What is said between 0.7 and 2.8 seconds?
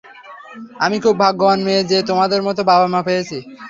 আমি খুব ভাগ্যবান মেয়ে যে তোমাদের মতো